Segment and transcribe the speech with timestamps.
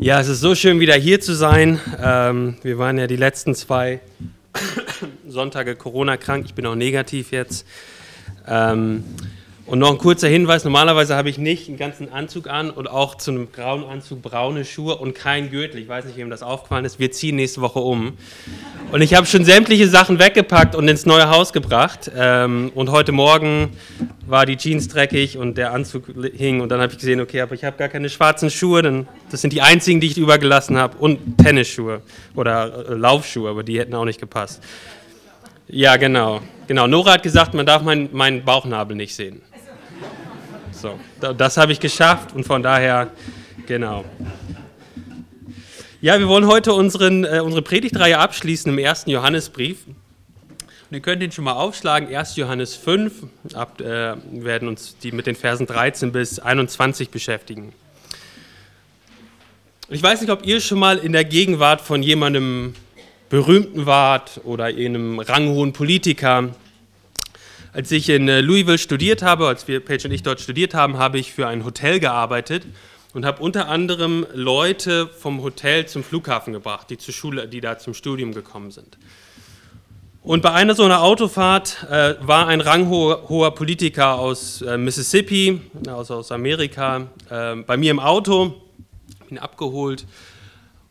[0.00, 1.78] Ja, es ist so schön, wieder hier zu sein.
[2.02, 4.00] Ähm, wir waren ja die letzten zwei
[5.28, 6.46] Sonntage Corona-krank.
[6.46, 7.66] Ich bin auch negativ jetzt.
[8.48, 9.04] Ähm,
[9.72, 13.14] und noch ein kurzer Hinweis: Normalerweise habe ich nicht einen ganzen Anzug an und auch
[13.14, 15.80] zu einem grauen Anzug braune Schuhe und kein Gürtel.
[15.80, 16.98] Ich weiß nicht, wem das aufgefallen ist.
[16.98, 18.12] Wir ziehen nächste Woche um.
[18.92, 22.10] Und ich habe schon sämtliche Sachen weggepackt und ins neue Haus gebracht.
[22.14, 23.70] Ähm, und heute Morgen
[24.26, 26.04] war die Jeans dreckig und der Anzug
[26.36, 26.60] hing.
[26.60, 28.82] Und dann habe ich gesehen, okay, aber ich habe gar keine schwarzen Schuhe.
[28.82, 30.98] Denn das sind die einzigen, die ich übergelassen habe.
[30.98, 32.02] Und Tennisschuhe
[32.34, 34.62] oder äh, Laufschuhe, aber die hätten auch nicht gepasst.
[35.66, 36.42] Ja, genau.
[36.66, 36.86] Genau.
[36.86, 39.40] Nora hat gesagt, man darf meinen mein Bauchnabel nicht sehen.
[40.82, 43.12] So, das habe ich geschafft und von daher,
[43.68, 44.04] genau.
[46.00, 49.86] Ja, wir wollen heute unseren, äh, unsere Predigtreihe abschließen im ersten Johannesbrief.
[49.86, 49.96] Und
[50.90, 52.34] ihr könnt ihn schon mal aufschlagen, 1.
[52.34, 53.12] Johannes 5.
[53.54, 57.72] Ab, äh, wir werden uns die mit den Versen 13 bis 21 beschäftigen.
[59.88, 62.74] Ich weiß nicht, ob ihr schon mal in der Gegenwart von jemandem
[63.28, 66.48] Berühmten wart oder einem ranghohen Politiker.
[67.74, 70.98] Als ich in äh, Louisville studiert habe, als wir, Paige und ich dort studiert haben,
[70.98, 72.66] habe ich für ein Hotel gearbeitet
[73.14, 77.78] und habe unter anderem Leute vom Hotel zum Flughafen gebracht, die zur Schule, die da
[77.78, 78.98] zum Studium gekommen sind.
[80.22, 86.16] Und bei einer so einer Autofahrt äh, war ein ranghoher Politiker aus äh, Mississippi, also
[86.16, 88.54] aus Amerika, äh, bei mir im Auto,
[89.30, 90.04] ihn abgeholt.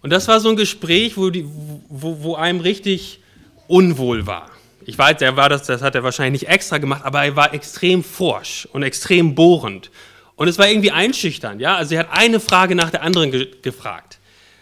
[0.02, 3.20] Und das war so ein Gespräch, wo, die, wo, wo einem richtig
[3.68, 4.50] unwohl war.
[4.86, 7.54] Ich weiß, er war das, das hat er wahrscheinlich nicht extra gemacht, aber er war
[7.54, 9.92] extrem forsch und extrem bohrend.
[10.36, 11.76] Und es war irgendwie einschüchternd, ja.
[11.76, 14.20] Also er hat eine Frage nach der anderen ge gefragt.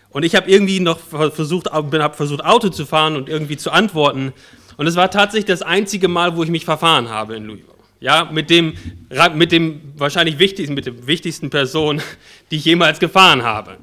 [0.09, 4.33] Und ich habe irgendwie noch versucht, hab versucht, Auto zu fahren und irgendwie zu antworten.
[4.75, 7.69] Und es war tatsächlich das einzige Mal, wo ich mich verfahren habe in Louisville.
[8.01, 8.75] Ja, mit dem,
[9.35, 12.01] mit dem wahrscheinlich wichtigsten, mit der wichtigsten Person,
[12.49, 13.77] die ich jemals gefahren habe.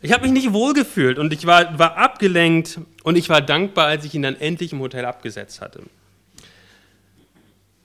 [0.00, 4.04] Ich habe mich nicht wohlgefühlt und ich war, war abgelenkt und ich war dankbar, als
[4.04, 5.80] ich ihn dann endlich im Hotel abgesetzt hatte.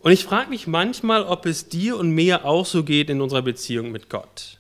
[0.02, 3.42] Und ich frage mich manchmal, ob es dir und mir auch so geht in unserer
[3.42, 4.58] Beziehung mit Gott.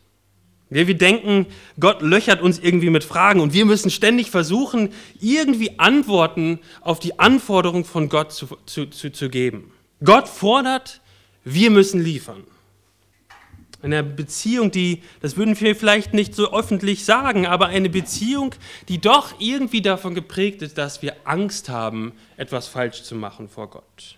[0.69, 1.47] Wir, wir denken,
[1.81, 7.19] Gott löchert uns irgendwie mit Fragen und wir müssen ständig versuchen, irgendwie Antworten auf die
[7.19, 9.73] Anforderungen von Gott zu, zu, zu, zu geben.
[10.01, 11.01] Gott fordert,
[11.43, 12.45] wir müssen liefern.
[13.83, 18.55] Eine Beziehung, die, das würden wir vielleicht nicht so öffentlich sagen, aber eine Beziehung,
[18.87, 23.69] die doch irgendwie davon geprägt ist, dass wir Angst haben, etwas falsch zu machen vor
[23.69, 24.17] Gott.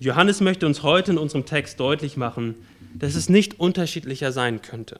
[0.00, 2.56] Johannes möchte uns heute in unserem Text deutlich machen,
[2.92, 4.98] dass es nicht unterschiedlicher sein könnte.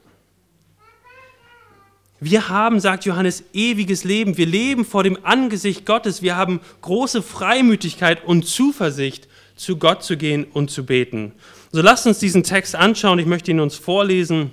[2.21, 4.37] Wir haben, sagt Johannes, ewiges Leben.
[4.37, 6.23] Wir leben vor dem Angesicht Gottes.
[6.23, 11.32] Wir haben große Freimütigkeit und Zuversicht, zu Gott zu gehen und zu beten.
[11.72, 13.19] So lasst uns diesen Text anschauen.
[13.19, 14.52] Ich möchte ihn uns vorlesen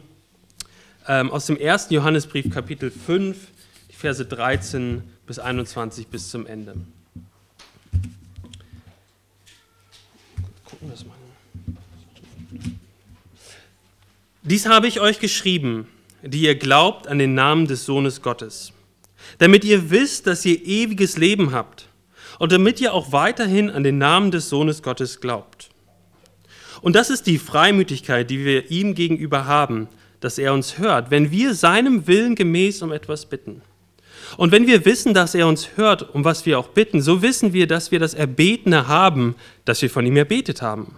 [1.07, 1.88] ähm, aus dem 1.
[1.91, 3.38] Johannesbrief, Kapitel 5,
[3.89, 6.75] die Verse 13 bis 21 bis zum Ende.
[10.66, 11.16] Gucken wir mal.
[14.41, 15.87] Dies habe ich euch geschrieben,
[16.22, 18.73] die ihr glaubt an den Namen des Sohnes Gottes,
[19.37, 21.84] damit ihr wisst, dass ihr ewiges Leben habt
[22.40, 25.69] und damit ihr auch weiterhin an den Namen des Sohnes Gottes glaubt.
[26.81, 29.88] Und das ist die Freimütigkeit, die wir ihm gegenüber haben,
[30.19, 33.62] dass er uns hört, wenn wir seinem Willen gemäß um etwas bitten.
[34.38, 37.53] Und wenn wir wissen, dass er uns hört, um was wir auch bitten, so wissen
[37.53, 39.35] wir, dass wir das Erbetene haben,
[39.66, 40.96] das wir von ihm erbetet haben.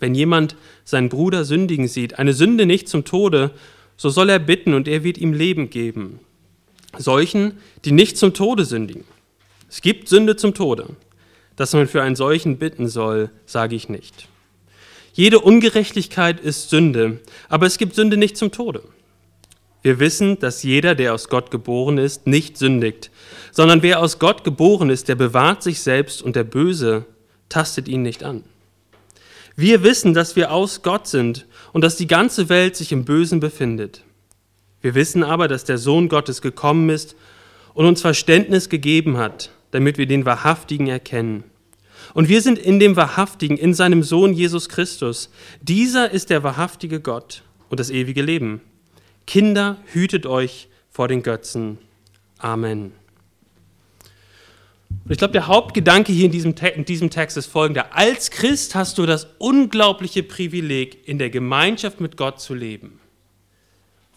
[0.00, 3.52] Wenn jemand seinen Bruder sündigen sieht, eine Sünde nicht zum Tode,
[3.96, 6.20] so soll er bitten und er wird ihm Leben geben.
[6.98, 9.04] Solchen, die nicht zum Tode sündigen.
[9.70, 10.96] Es gibt Sünde zum Tode.
[11.54, 14.28] Dass man für einen solchen bitten soll, sage ich nicht.
[15.12, 18.82] Jede Ungerechtigkeit ist Sünde, aber es gibt Sünde nicht zum Tode.
[19.82, 23.10] Wir wissen, dass jeder, der aus Gott geboren ist, nicht sündigt,
[23.52, 27.06] sondern wer aus Gott geboren ist, der bewahrt sich selbst und der Böse
[27.48, 28.44] tastet ihn nicht an.
[29.56, 33.40] Wir wissen, dass wir aus Gott sind und dass die ganze Welt sich im Bösen
[33.40, 34.02] befindet.
[34.80, 37.14] Wir wissen aber, dass der Sohn Gottes gekommen ist
[37.74, 41.44] und uns Verständnis gegeben hat, damit wir den Wahrhaftigen erkennen.
[42.14, 45.30] Und wir sind in dem Wahrhaftigen, in seinem Sohn Jesus Christus.
[45.60, 48.60] Dieser ist der wahrhaftige Gott und das ewige Leben.
[49.26, 51.78] Kinder, hütet euch vor den Götzen.
[52.38, 52.92] Amen.
[55.04, 57.96] Und ich glaube, der Hauptgedanke hier in diesem, in diesem Text ist folgender.
[57.96, 62.99] Als Christ hast du das unglaubliche Privileg, in der Gemeinschaft mit Gott zu leben.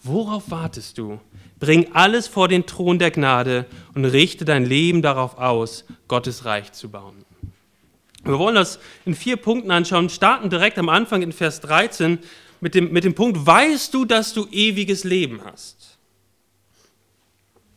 [0.04, 1.18] Worauf wartest du?
[1.58, 3.64] Bring alles vor den Thron der Gnade
[3.94, 7.24] und richte dein Leben darauf aus, Gottes Reich zu bauen.
[8.22, 12.18] Wir wollen das in vier Punkten anschauen, starten direkt am Anfang in Vers 13
[12.60, 15.98] mit dem, mit dem Punkt, weißt du, dass du ewiges Leben hast?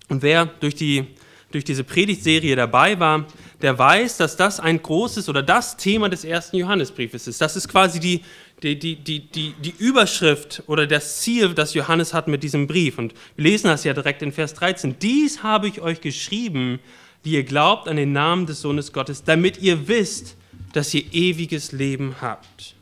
[0.09, 1.07] Und wer durch, die,
[1.51, 3.25] durch diese Predigtserie dabei war,
[3.61, 7.41] der weiß, dass das ein großes oder das Thema des ersten Johannesbriefes ist.
[7.41, 8.21] Das ist quasi die,
[8.63, 12.97] die, die, die, die, die Überschrift oder das Ziel, das Johannes hat mit diesem Brief.
[12.97, 14.97] Und wir lesen das ja direkt in Vers 13.
[14.99, 16.79] Dies habe ich euch geschrieben,
[17.23, 20.35] die ihr glaubt an den Namen des Sohnes Gottes, damit ihr wisst,
[20.73, 22.75] dass ihr ewiges Leben habt.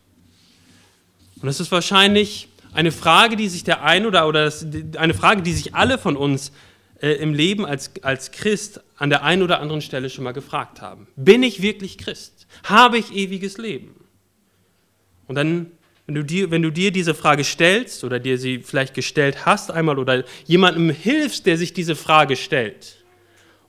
[1.42, 4.66] Und das ist wahrscheinlich eine Frage, die sich der ein oder, oder das,
[4.98, 6.51] eine Frage, die sich alle von uns
[7.01, 10.81] äh, im Leben als, als Christ an der einen oder anderen Stelle schon mal gefragt
[10.81, 11.07] haben.
[11.16, 12.48] Bin ich wirklich Christ?
[12.63, 14.05] Habe ich ewiges Leben?
[15.27, 15.72] Und dann,
[16.06, 19.72] wenn du, dir, wenn du dir diese Frage stellst oder dir sie vielleicht gestellt hast
[19.72, 23.04] einmal oder jemandem hilfst, der sich diese Frage stellt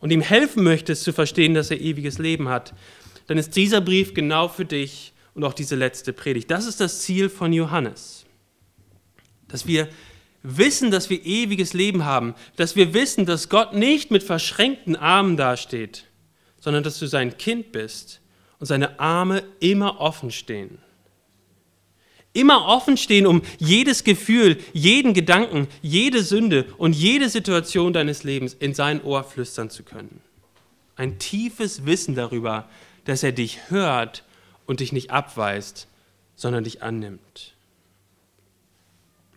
[0.01, 2.75] und ihm helfen möchtest zu verstehen, dass er ewiges Leben hat,
[3.27, 6.51] dann ist dieser Brief genau für dich und auch diese letzte Predigt.
[6.51, 8.25] Das ist das Ziel von Johannes.
[9.49, 9.89] Dass wir
[10.43, 15.37] wissen, dass wir ewiges Leben haben, dass wir wissen, dass Gott nicht mit verschränkten Armen
[15.37, 16.05] dasteht,
[16.61, 18.21] sondern dass du sein Kind bist
[18.59, 20.79] und seine Arme immer offen stehen.
[22.37, 28.53] Immer offen stehen, um jedes Gefühl, jeden Gedanken, jede Sünde und jede Situation deines Lebens
[28.53, 30.21] in sein Ohr flüstern zu können.
[30.97, 32.69] Ein tiefes Wissen darüber,
[33.07, 34.23] dass er dich hört
[34.67, 35.89] und dich nicht abweist,
[36.35, 37.55] sondern dich annimmt.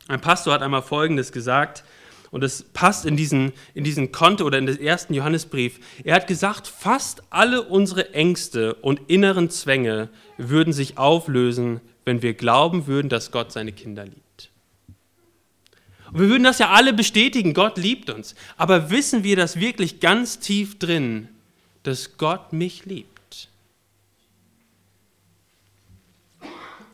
[0.10, 1.86] Ein Pastor hat einmal Folgendes gesagt,
[2.32, 5.80] und es passt in diesen, in diesen Konto oder in den ersten Johannesbrief.
[6.04, 12.34] Er hat gesagt, fast alle unsere Ängste und inneren Zwänge würden sich auflösen, wenn wir
[12.34, 14.50] glauben würden, dass Gott seine Kinder liebt.
[16.12, 18.34] Und wir würden das ja alle bestätigen, Gott liebt uns.
[18.58, 21.28] Aber wissen wir das wirklich ganz tief drin,
[21.84, 23.48] dass Gott mich liebt?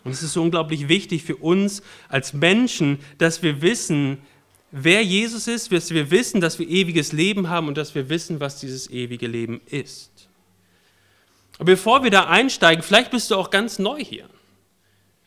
[0.03, 4.17] Und es ist so unglaublich wichtig für uns als Menschen, dass wir wissen,
[4.69, 8.41] wer Jesus ist, dass wir wissen, dass wir ewiges Leben haben und dass wir wissen,
[8.41, 10.11] was dieses ewige Leben ist.
[11.57, 14.29] Aber bevor wir da einsteigen, vielleicht bist du auch ganz neu hier.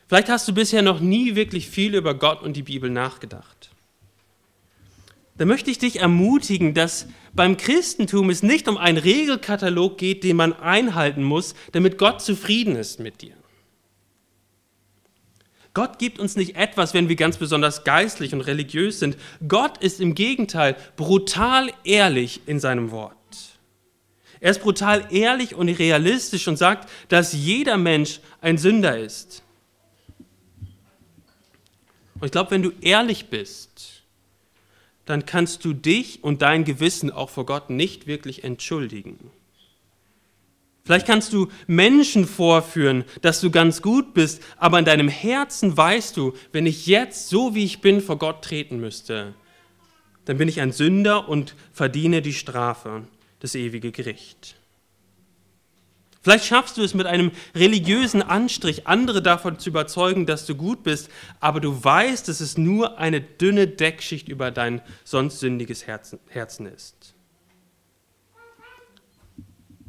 [0.08, 3.70] Vielleicht hast du bisher noch nie wirklich viel über Gott und die Bibel nachgedacht.
[5.36, 10.36] Da möchte ich dich ermutigen, dass beim Christentum es nicht um einen Regelkatalog geht, den
[10.36, 13.34] man einhalten muss, damit Gott zufrieden ist mit dir.
[15.74, 19.16] Gott gibt uns nicht etwas, wenn wir ganz besonders geistlich und religiös sind.
[19.46, 23.14] Gott ist im Gegenteil brutal ehrlich in seinem Wort.
[24.40, 29.44] Er ist brutal ehrlich und realistisch und sagt, dass jeder Mensch ein Sünder ist.
[32.20, 34.02] Und ich glaube, wenn du ehrlich bist,
[35.06, 39.30] dann kannst du dich und dein Gewissen auch vor Gott nicht wirklich entschuldigen.
[40.84, 46.16] Vielleicht kannst du Menschen vorführen, dass du ganz gut bist, aber in deinem Herzen weißt
[46.16, 49.34] du, wenn ich jetzt so wie ich bin vor Gott treten müsste,
[50.24, 53.04] dann bin ich ein Sünder und verdiene die Strafe,
[53.40, 54.57] das ewige Gericht.
[56.20, 60.82] Vielleicht schaffst du es mit einem religiösen Anstrich, andere davon zu überzeugen, dass du gut
[60.82, 66.66] bist, aber du weißt, dass es nur eine dünne Deckschicht über dein sonst sündiges Herzen
[66.66, 67.14] ist.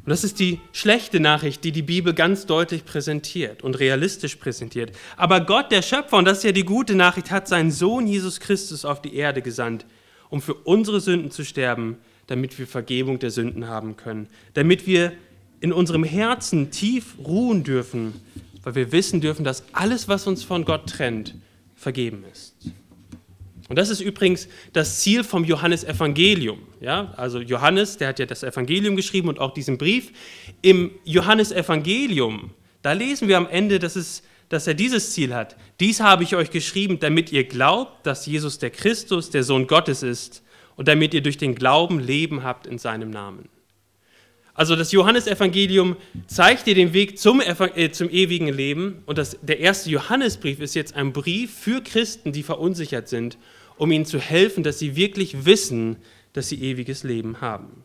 [0.04, 4.96] Und das ist die schlechte Nachricht, die die Bibel ganz deutlich präsentiert und realistisch präsentiert.
[5.16, 8.40] Aber Gott, der Schöpfer, und das ist ja die gute Nachricht, hat seinen Sohn Jesus
[8.40, 9.84] Christus auf die Erde gesandt,
[10.30, 15.12] um für unsere Sünden zu sterben, damit wir Vergebung der Sünden haben können, damit wir
[15.60, 18.14] in unserem Herzen tief ruhen dürfen,
[18.62, 21.34] weil wir wissen dürfen, dass alles, was uns von Gott trennt,
[21.76, 22.54] vergeben ist.
[23.68, 26.58] Und das ist übrigens das Ziel vom Johannesevangelium.
[26.80, 30.10] Ja, also Johannes, der hat ja das Evangelium geschrieben und auch diesen Brief.
[30.60, 32.50] Im Johannesevangelium,
[32.82, 35.56] da lesen wir am Ende, dass, es, dass er dieses Ziel hat.
[35.78, 40.02] Dies habe ich euch geschrieben, damit ihr glaubt, dass Jesus der Christus, der Sohn Gottes
[40.02, 40.42] ist
[40.74, 43.48] und damit ihr durch den Glauben Leben habt in seinem Namen.
[44.54, 49.60] Also das Johannesevangelium zeigt dir den Weg zum, äh, zum ewigen Leben und das, der
[49.60, 53.38] erste Johannesbrief ist jetzt ein Brief für Christen, die verunsichert sind
[53.80, 55.96] um ihnen zu helfen, dass sie wirklich wissen,
[56.34, 57.82] dass sie ewiges Leben haben.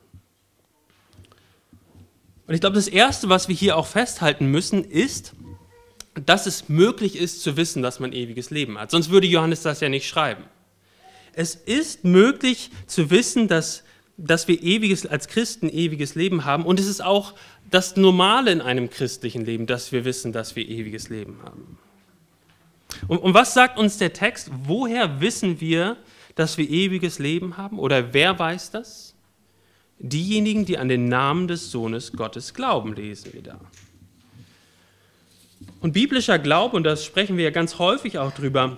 [2.48, 5.32] Und ich glaube, das Erste, was wir hier auch festhalten müssen, ist,
[6.14, 8.92] dass es möglich ist zu wissen, dass man ewiges Leben hat.
[8.92, 10.44] Sonst würde Johannes das ja nicht schreiben.
[11.32, 13.85] Es ist möglich zu wissen, dass,
[14.18, 16.66] dass wir ewiges, als Christen ewiges Leben haben.
[16.66, 17.34] Und es ist auch
[17.70, 21.78] das Normale in einem christlichen Leben, dass wir wissen, dass wir ewiges Leben haben.
[23.08, 24.50] Und, und was sagt uns der Text?
[24.64, 25.98] Woher wissen wir,
[26.36, 27.80] dass wir ewiges Leben haben?
[27.80, 29.16] Oder wer weiß das?
[30.00, 33.60] Diejenigen, die an den Namen des Sohnes Gottes glauben, lesen wir da.
[35.80, 38.78] Und biblischer Glaube, und das sprechen wir ja ganz häufig auch drüber,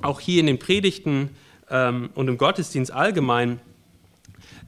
[0.00, 1.30] auch hier in den Predigten
[1.70, 3.60] ähm, und im Gottesdienst allgemein,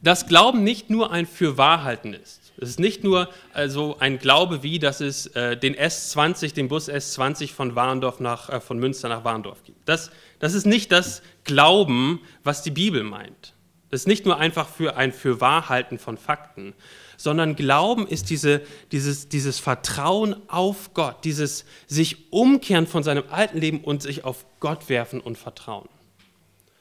[0.07, 2.53] dass Glauben nicht nur ein Fürwahrhalten ist.
[2.59, 6.89] Es ist nicht nur also ein Glaube wie, dass es äh, den S20, den Bus
[6.89, 9.89] S20 von Warndorf nach, äh, von Münster nach Warndorf gibt.
[9.89, 13.55] Das, das ist nicht das Glauben, was die Bibel meint.
[13.91, 16.75] Das ist nicht nur einfach für ein Fürwahrhalten von Fakten,
[17.17, 23.59] sondern Glauben ist diese, dieses, dieses Vertrauen auf Gott, dieses sich umkehren von seinem alten
[23.59, 25.89] Leben und sich auf Gott werfen und vertrauen.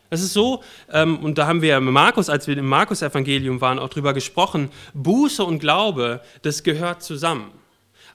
[0.10, 3.60] Es ist so, ähm, und da haben wir ja mit Markus, als wir im Markus-Evangelium
[3.62, 7.52] waren, auch drüber gesprochen, Buße und Glaube, das gehört zusammen.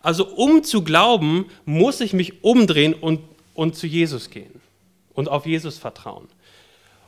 [0.03, 3.21] Also um zu glauben, muss ich mich umdrehen und,
[3.55, 4.61] und zu Jesus gehen
[5.15, 6.29] und auf Jesus vertrauen.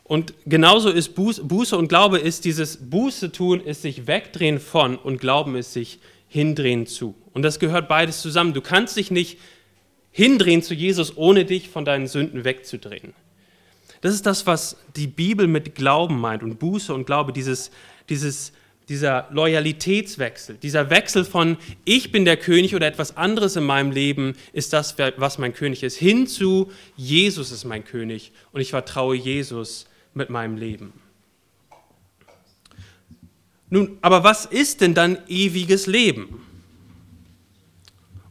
[0.04, 4.96] Und genauso ist Buße, Buße und Glaube ist dieses Buße tun, ist sich wegdrehen von
[4.96, 7.14] und Glauben ist sich hindrehen zu.
[7.32, 8.52] Und das gehört beides zusammen.
[8.52, 9.38] Du kannst dich nicht
[10.10, 13.14] hindrehen zu Jesus, ohne dich von deinen Sünden wegzudrehen.
[14.02, 17.70] Das ist das, was die Bibel mit Glauben meint und Buße und Glaube, dieses,
[18.08, 18.52] dieses,
[18.88, 24.34] dieser Loyalitätswechsel, dieser Wechsel von ich bin der König oder etwas anderes in meinem Leben
[24.52, 29.14] ist das, was mein König ist, hin zu Jesus ist mein König und ich vertraue
[29.14, 30.92] Jesus mit meinem Leben.
[33.70, 36.44] Nun, aber was ist denn dann ewiges Leben?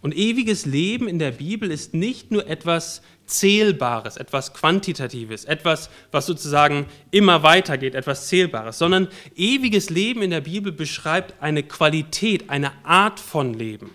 [0.01, 6.25] Und ewiges Leben in der Bibel ist nicht nur etwas Zählbares, etwas Quantitatives, etwas, was
[6.25, 12.71] sozusagen immer weitergeht, etwas Zählbares, sondern ewiges Leben in der Bibel beschreibt eine Qualität, eine
[12.85, 13.89] Art von Leben.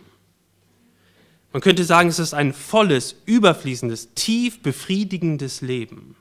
[1.53, 6.17] Man könnte sagen, es ist ein volles, überfließendes, tief befriedigendes Leben.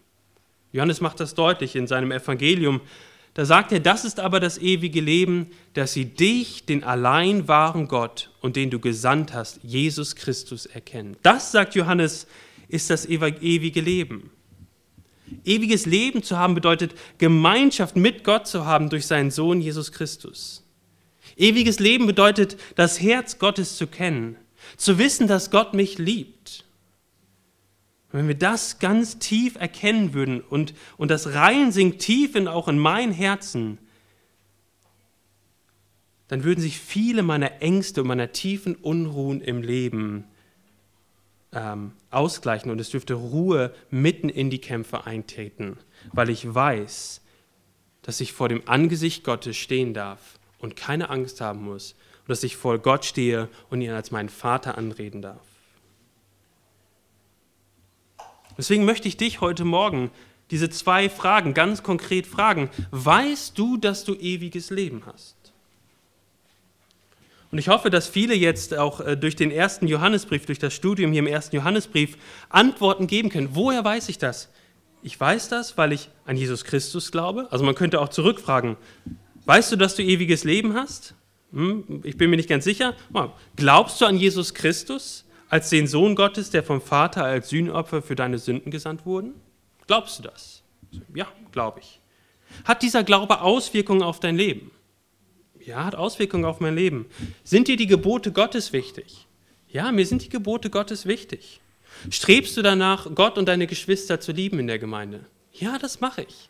[0.71, 2.81] Johannes macht das deutlich in seinem Evangelium.
[3.33, 7.89] Da sagt er, das ist aber das ewige Leben, dass sie dich, den allein wahren
[7.89, 11.17] Gott und den du gesandt hast, Jesus Christus, erkennen.
[11.21, 12.27] Das, sagt Johannes,
[12.67, 14.31] ist das ewige Leben.
[15.43, 20.63] Ewiges Leben zu haben bedeutet, Gemeinschaft mit Gott zu haben durch seinen Sohn Jesus Christus.
[21.35, 24.37] Ewiges Leben bedeutet, das Herz Gottes zu kennen,
[24.77, 26.65] zu wissen, dass Gott mich liebt.
[28.11, 32.67] Und wenn wir das ganz tief erkennen würden und, und das reinsinkt tief in, auch
[32.67, 33.77] in mein Herzen,
[36.27, 40.25] dann würden sich viele meiner Ängste und meiner tiefen Unruhen im Leben
[41.55, 45.77] ähm, ausgleichen und es dürfte Ruhe mitten in die Kämpfe eintreten,
[46.13, 47.21] weil ich weiß,
[48.01, 52.43] dass ich vor dem Angesicht Gottes stehen darf und keine Angst haben muss und dass
[52.43, 55.41] ich vor Gott stehe und ihn als meinen Vater anreden darf.
[58.57, 60.11] Deswegen möchte ich dich heute Morgen
[60.51, 62.69] diese zwei Fragen ganz konkret fragen.
[62.91, 65.34] Weißt du, dass du ewiges Leben hast?
[67.55, 71.13] Und ich hoffe, dass viele jetzt auch äh, durch den ersten Johannesbrief, durch das Studium
[71.13, 72.17] hier im ersten Johannesbrief
[72.49, 73.51] Antworten geben können.
[73.53, 74.49] Woher weiß ich das?
[75.03, 77.47] Ich weiß das, weil ich an Jesus Christus glaube.
[77.51, 78.75] Also man könnte auch zurückfragen,
[79.45, 81.15] weißt du, dass du ewiges Leben hast?
[81.53, 82.93] Hm, ich bin mir nicht ganz sicher.
[83.55, 88.17] Glaubst du an Jesus Christus als den Sohn Gottes, der vom Vater als Sühnopfer für
[88.17, 89.33] deine Sünden gesandt wurden?
[89.87, 90.61] Glaubst du das?
[91.13, 92.01] Ja, glaube ich.
[92.65, 94.71] Hat dieser Glaube Auswirkungen auf dein Leben?
[95.65, 97.07] Ja, hat Auswirkungen auf mein Leben.
[97.43, 99.25] Sind dir die Gebote Gottes wichtig?
[99.67, 101.59] Ja, mir sind die Gebote Gottes wichtig.
[102.11, 105.25] Strebst du danach, Gott und deine Geschwister zu lieben in der Gemeinde?
[105.53, 106.49] Ja, das mache ich.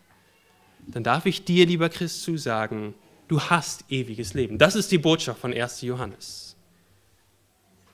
[0.88, 2.93] Dann darf ich dir, lieber Christ, zusagen,
[3.29, 4.57] du hast ewiges Leben.
[4.57, 5.81] Das ist die Botschaft von 1.
[5.81, 6.57] Johannes.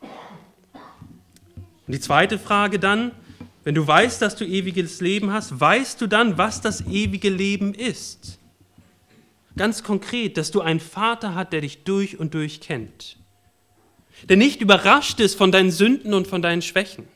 [0.02, 3.12] Und die zweite Frage dann,
[3.64, 7.76] wenn du weißt, dass du ewiges Leben hast, weißt du dann, was das ewige Leben
[7.76, 8.40] ist?
[9.58, 13.18] Ganz konkret, dass du einen Vater hast, der dich durch und durch kennt.
[14.30, 17.08] Der nicht überrascht ist von deinen Sünden und von deinen Schwächen.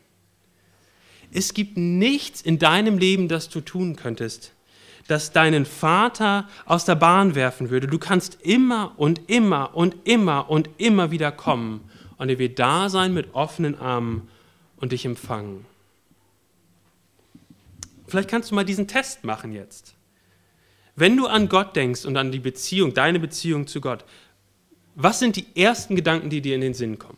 [1.32, 4.54] Es gibt nichts in deinem Leben, das du tun könntest,
[5.08, 7.88] das deinen Vater aus der Bahn werfen würde.
[7.88, 12.90] Du kannst immer und immer und immer und immer wieder kommen und er wird da
[12.90, 14.30] sein mit offenen Armen
[14.78, 15.66] und dich empfangen.
[18.08, 19.96] Vielleicht kannst du mal diesen Test machen jetzt.
[20.96, 24.06] Wenn du an Gott denkst und an die Beziehung, deine Beziehung zu Gott,
[24.96, 27.18] was sind die ersten Gedanken, die dir in den Sinn kommen?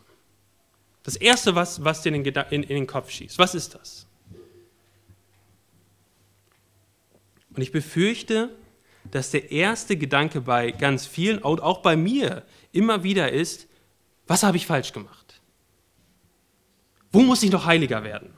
[1.03, 4.07] Das Erste, was, was dir in den, in, in den Kopf schießt, was ist das?
[7.55, 8.49] Und ich befürchte,
[9.11, 13.67] dass der erste Gedanke bei ganz vielen, auch bei mir, immer wieder ist,
[14.27, 15.41] was habe ich falsch gemacht?
[17.11, 18.33] Wo muss ich noch heiliger werden?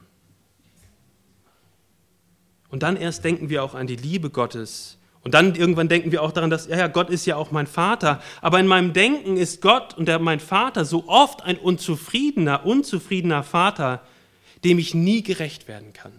[2.69, 6.23] Und dann erst denken wir auch an die Liebe Gottes, und dann irgendwann denken wir
[6.23, 8.21] auch daran, dass, ja, ja, Gott ist ja auch mein Vater.
[8.41, 13.43] Aber in meinem Denken ist Gott und der, mein Vater so oft ein unzufriedener, unzufriedener
[13.43, 14.01] Vater,
[14.63, 16.13] dem ich nie gerecht werden kann.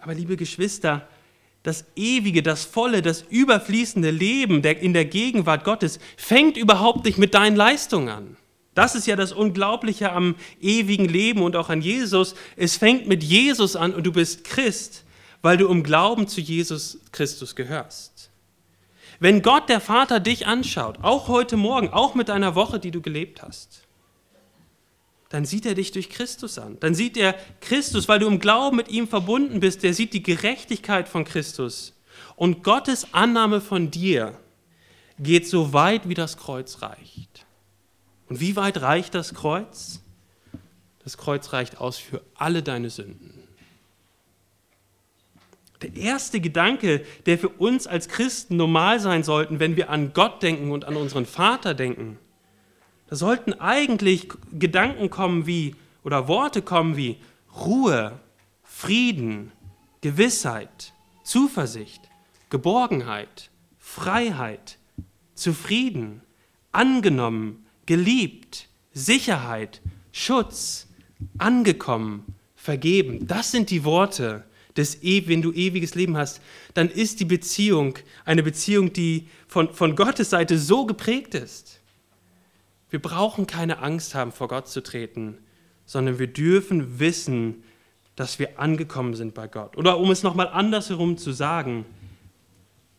[0.00, 1.06] Aber liebe Geschwister,
[1.62, 7.34] das ewige, das volle, das überfließende Leben in der Gegenwart Gottes fängt überhaupt nicht mit
[7.34, 8.36] deinen Leistungen an.
[8.74, 12.34] Das ist ja das Unglaubliche am ewigen Leben und auch an Jesus.
[12.56, 15.04] Es fängt mit Jesus an und du bist Christ,
[15.42, 18.30] weil du im Glauben zu Jesus Christus gehörst.
[19.20, 23.00] Wenn Gott, der Vater, dich anschaut, auch heute Morgen, auch mit deiner Woche, die du
[23.00, 23.82] gelebt hast,
[25.28, 26.78] dann sieht er dich durch Christus an.
[26.80, 29.82] Dann sieht er Christus, weil du im Glauben mit ihm verbunden bist.
[29.82, 31.94] Der sieht die Gerechtigkeit von Christus.
[32.36, 34.38] Und Gottes Annahme von dir
[35.18, 37.44] geht so weit, wie das Kreuz reicht.
[38.28, 40.00] Und wie weit reicht das Kreuz?
[41.02, 43.37] Das Kreuz reicht aus für alle deine Sünden.
[45.82, 50.42] Der erste Gedanke, der für uns als Christen normal sein sollte, wenn wir an Gott
[50.42, 52.18] denken und an unseren Vater denken,
[53.08, 57.16] da sollten eigentlich Gedanken kommen wie, oder Worte kommen wie
[57.64, 58.18] Ruhe,
[58.62, 59.52] Frieden,
[60.00, 60.92] Gewissheit,
[61.24, 62.02] Zuversicht,
[62.50, 64.78] Geborgenheit, Freiheit,
[65.34, 66.22] Zufrieden,
[66.72, 69.80] angenommen, geliebt, Sicherheit,
[70.12, 70.88] Schutz,
[71.38, 73.26] angekommen, vergeben.
[73.26, 74.44] Das sind die Worte,
[74.78, 76.40] des, e, wenn du ewiges Leben hast.
[76.72, 81.78] Dann ist die Beziehung eine Beziehung, die von, von Gottes Seite so geprägt ist
[82.90, 85.38] wir brauchen keine Angst haben, vor Gott zu treten,
[85.84, 87.62] sondern wir dürfen wissen,
[88.16, 89.76] dass wir angekommen sind bei Gott.
[89.76, 91.84] Oder um es nochmal andersherum zu sagen,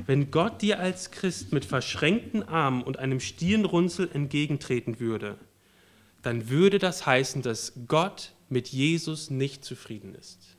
[0.06, 5.38] wenn Gott dir als Christ mit verschränkten Armen und einem Stirnrunzel entgegentreten würde,
[6.22, 10.58] dann würde das heißen, dass Gott mit Jesus nicht zufrieden ist.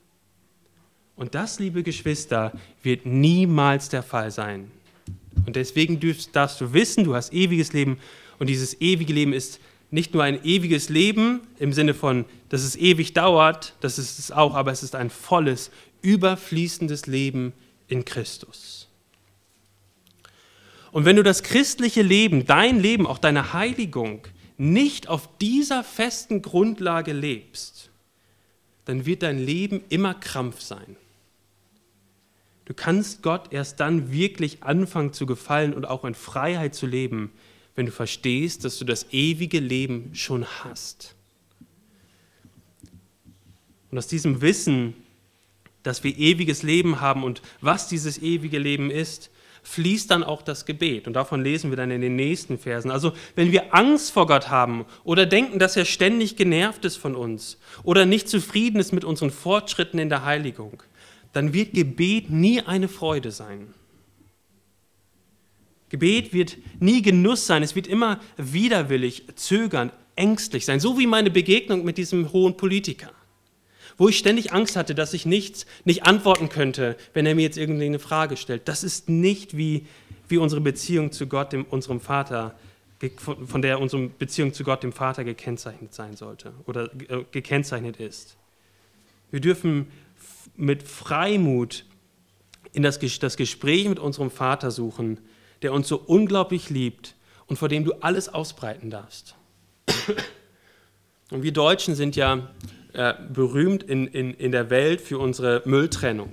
[1.20, 2.50] Und das, liebe Geschwister,
[2.82, 4.70] wird niemals der Fall sein.
[5.44, 6.00] Und deswegen
[6.32, 7.98] darfst du wissen, du hast ewiges Leben
[8.38, 9.60] und dieses ewige Leben ist
[9.90, 14.32] nicht nur ein ewiges Leben im Sinne von, dass es ewig dauert, das ist es
[14.32, 17.52] auch, aber es ist ein volles, überfließendes Leben
[17.88, 18.88] in Christus.
[20.90, 24.22] Und wenn du das christliche Leben, dein Leben, auch deine Heiligung
[24.56, 27.90] nicht auf dieser festen Grundlage lebst,
[28.86, 30.96] dann wird dein Leben immer Krampf sein.
[32.70, 37.32] Du kannst Gott erst dann wirklich anfangen zu gefallen und auch in Freiheit zu leben,
[37.74, 41.16] wenn du verstehst, dass du das ewige Leben schon hast.
[43.90, 44.94] Und aus diesem Wissen,
[45.82, 49.32] dass wir ewiges Leben haben und was dieses ewige Leben ist,
[49.64, 51.08] fließt dann auch das Gebet.
[51.08, 52.92] Und davon lesen wir dann in den nächsten Versen.
[52.92, 57.16] Also wenn wir Angst vor Gott haben oder denken, dass er ständig genervt ist von
[57.16, 60.84] uns oder nicht zufrieden ist mit unseren Fortschritten in der Heiligung,
[61.32, 63.72] dann wird Gebet nie eine Freude sein.
[65.90, 71.30] Gebet wird nie Genuss sein, es wird immer widerwillig, zögernd, ängstlich sein, so wie meine
[71.30, 73.10] Begegnung mit diesem hohen Politiker,
[73.98, 77.58] wo ich ständig Angst hatte, dass ich nichts, nicht antworten könnte, wenn er mir jetzt
[77.58, 78.68] irgendeine Frage stellt.
[78.68, 79.86] Das ist nicht wie,
[80.28, 82.54] wie unsere Beziehung zu Gott, dem, unserem Vater,
[83.24, 88.36] von der unsere Beziehung zu Gott, dem Vater, gekennzeichnet sein sollte oder äh, gekennzeichnet ist.
[89.30, 89.86] Wir dürfen
[90.60, 91.84] mit Freimut
[92.72, 95.18] in das, das Gespräch mit unserem Vater suchen,
[95.62, 97.14] der uns so unglaublich liebt
[97.46, 99.34] und vor dem du alles ausbreiten darfst.
[101.30, 102.50] Und wir Deutschen sind ja
[102.92, 106.32] äh, berühmt in, in, in der Welt für unsere Mülltrennung.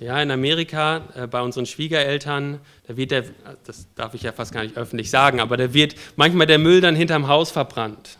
[0.00, 3.24] Ja, in Amerika äh, bei unseren Schwiegereltern, da wird der,
[3.64, 6.80] das darf ich ja fast gar nicht öffentlich sagen, aber da wird manchmal der Müll
[6.80, 8.18] dann hinterm Haus verbrannt.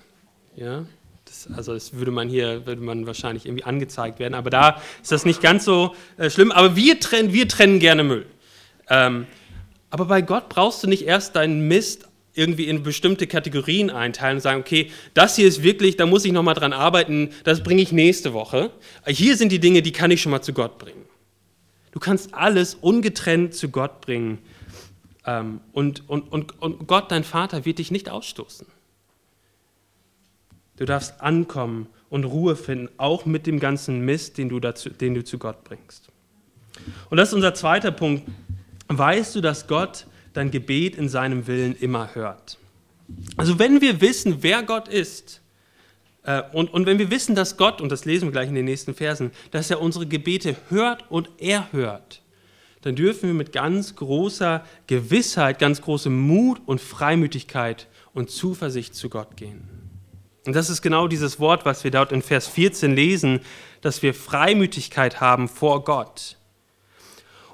[0.54, 0.84] Ja,
[1.32, 5.12] das, also das würde man hier, würde man wahrscheinlich irgendwie angezeigt werden, aber da ist
[5.12, 6.52] das nicht ganz so äh, schlimm.
[6.52, 8.26] Aber wir trennen, wir trennen gerne Müll.
[8.88, 9.26] Ähm,
[9.88, 14.40] aber bei Gott brauchst du nicht erst deinen Mist irgendwie in bestimmte Kategorien einteilen und
[14.40, 17.92] sagen, okay, das hier ist wirklich, da muss ich nochmal dran arbeiten, das bringe ich
[17.92, 18.70] nächste Woche.
[19.06, 21.04] Hier sind die Dinge, die kann ich schon mal zu Gott bringen.
[21.92, 24.38] Du kannst alles ungetrennt zu Gott bringen.
[25.26, 28.66] Ähm, und, und, und, und Gott, dein Vater, wird dich nicht ausstoßen.
[30.76, 35.14] Du darfst ankommen und Ruhe finden, auch mit dem ganzen Mist, den du, dazu, den
[35.14, 36.08] du zu Gott bringst.
[37.10, 38.24] Und das ist unser zweiter Punkt
[38.98, 42.58] weißt du, dass Gott dein Gebet in seinem Willen immer hört.
[43.36, 45.40] Also wenn wir wissen, wer Gott ist,
[46.24, 48.64] äh, und, und wenn wir wissen, dass Gott, und das lesen wir gleich in den
[48.64, 52.22] nächsten Versen, dass er unsere Gebete hört und er hört,
[52.82, 59.08] dann dürfen wir mit ganz großer Gewissheit, ganz großem Mut und Freimütigkeit und Zuversicht zu
[59.08, 59.81] Gott gehen.
[60.44, 63.40] Und das ist genau dieses Wort, was wir dort in Vers 14 lesen,
[63.80, 66.36] dass wir Freimütigkeit haben vor Gott.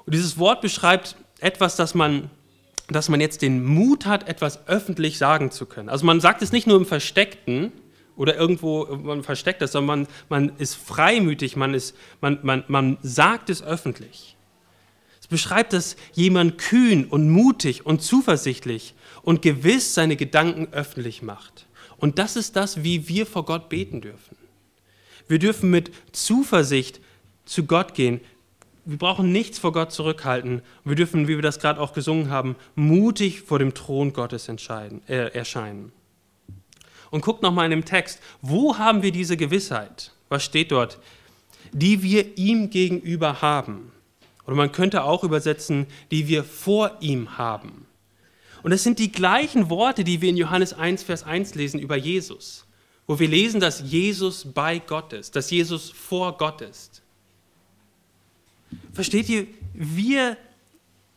[0.05, 2.31] Und dieses Wort beschreibt etwas, dass man,
[2.87, 5.89] dass man jetzt den Mut hat, etwas öffentlich sagen zu können.
[5.89, 7.71] Also man sagt es nicht nur im Versteckten
[8.15, 12.97] oder irgendwo man versteckt das, sondern man, man ist freimütig, man, ist, man, man, man
[13.03, 14.35] sagt es öffentlich.
[15.21, 21.67] Es beschreibt, dass jemand kühn und mutig und zuversichtlich und gewiss seine Gedanken öffentlich macht.
[21.99, 24.37] Und das ist das, wie wir vor Gott beten dürfen.
[25.27, 26.99] Wir dürfen mit Zuversicht
[27.45, 28.21] zu Gott gehen.
[28.85, 30.61] Wir brauchen nichts vor Gott zurückhalten.
[30.83, 35.33] Wir dürfen, wie wir das gerade auch gesungen haben, mutig vor dem Thron Gottes äh,
[35.33, 35.91] erscheinen.
[37.11, 40.11] Und guckt nochmal in dem Text, wo haben wir diese Gewissheit?
[40.29, 40.99] Was steht dort?
[41.71, 43.91] Die wir ihm gegenüber haben.
[44.45, 47.85] Oder man könnte auch übersetzen, die wir vor ihm haben.
[48.63, 51.95] Und es sind die gleichen Worte, die wir in Johannes 1, Vers 1 lesen über
[51.95, 52.65] Jesus,
[53.07, 57.01] wo wir lesen, dass Jesus bei Gott ist, dass Jesus vor Gott ist.
[58.93, 60.37] Versteht ihr, wir,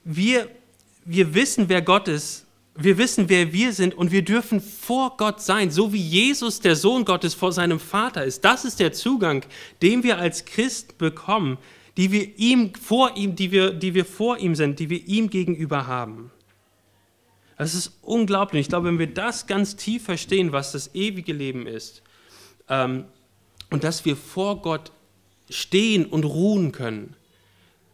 [0.05, 0.49] wir,
[1.05, 5.43] wir wissen, wer Gott ist, wir wissen, wer wir sind und wir dürfen vor Gott
[5.43, 8.45] sein, so wie Jesus, der Sohn Gottes, vor seinem Vater ist.
[8.45, 9.45] Das ist der Zugang,
[9.83, 11.59] den wir als Christ bekommen,
[11.99, 15.29] die wir ihm vor ihm, die wir, die wir vor ihm sind, die wir ihm
[15.29, 16.31] gegenüber haben.
[17.63, 18.63] Das ist unglaublich.
[18.63, 22.03] Ich glaube, wenn wir das ganz tief verstehen, was das ewige Leben ist,
[22.69, 23.05] ähm,
[23.71, 24.91] und dass wir vor Gott
[25.49, 27.15] stehen und ruhen können,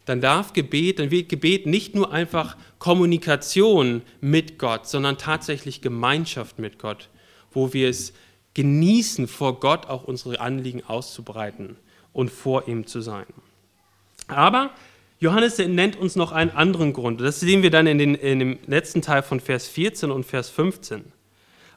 [0.06, 6.58] dann darf Gebet, dann wird Gebet nicht nur einfach Kommunikation mit Gott, sondern tatsächlich Gemeinschaft
[6.58, 7.10] mit Gott,
[7.52, 8.14] wo wir es
[8.54, 11.76] genießen, vor Gott auch unsere Anliegen auszubreiten
[12.14, 13.26] und vor ihm zu sein.
[14.28, 14.70] Aber
[15.20, 17.20] Johannes nennt uns noch einen anderen Grund.
[17.20, 20.48] Das sehen wir dann in, den, in dem letzten Teil von Vers 14 und Vers
[20.50, 21.12] 15.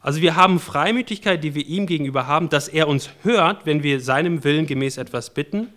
[0.02, 4.00] Also wir haben Freimütigkeit, die wir ihm gegenüber haben, dass er uns hört, wenn wir
[4.00, 5.70] seinem Willen gemäß etwas bitten